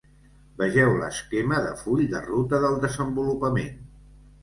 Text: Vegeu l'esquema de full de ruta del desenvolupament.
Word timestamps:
Vegeu 0.61 0.93
l'esquema 1.01 1.61
de 1.67 1.75
full 1.83 2.03
de 2.17 2.25
ruta 2.27 2.65
del 2.67 2.83
desenvolupament. 2.89 3.83